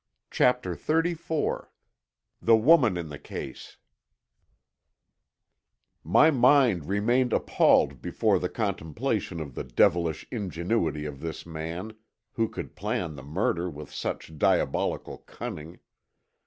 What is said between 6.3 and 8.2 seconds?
mind remained appalled